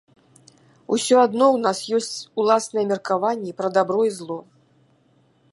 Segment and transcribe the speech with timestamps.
[0.95, 4.39] Усё адно ў нас ёсць уласныя меркаванні пра дабро і зло.